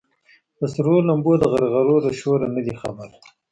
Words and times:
د 0.57 0.59
سرو 0.73 0.95
لمبو 1.07 1.33
د 1.39 1.43
غرغرو 1.51 1.95
له 2.05 2.11
شوره 2.19 2.47
نه 2.55 2.61
دي 2.65 2.73
خبر 2.81 3.09